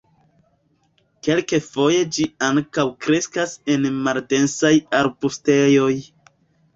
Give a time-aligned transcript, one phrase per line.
[1.25, 5.91] Kelkfoje ĝi ankaŭ kreskas en maldensaj arbustejoj.